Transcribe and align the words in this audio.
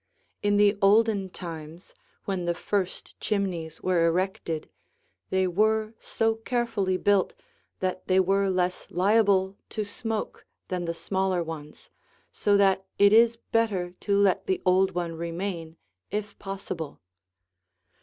In 0.41 0.57
the 0.57 0.79
olden 0.81 1.29
times, 1.29 1.93
when 2.25 2.45
the 2.45 2.55
first 2.55 3.13
chimneys 3.19 3.83
were 3.83 4.03
erected, 4.07 4.67
they 5.29 5.45
were 5.45 5.93
so 5.99 6.33
carefully 6.37 6.97
built 6.97 7.35
that 7.81 8.07
they 8.07 8.19
were 8.19 8.49
less 8.49 8.89
liable 8.89 9.57
to 9.69 9.83
smoke 9.85 10.47
than 10.69 10.85
the 10.85 10.95
smaller 10.95 11.43
ones, 11.43 11.91
so 12.31 12.57
that 12.57 12.83
it 12.97 13.13
is 13.13 13.37
better 13.51 13.91
to 13.99 14.17
let 14.17 14.47
the 14.47 14.59
old 14.65 14.95
one 14.95 15.13
remain 15.13 15.77
if 16.09 16.35
possible. 16.39 16.99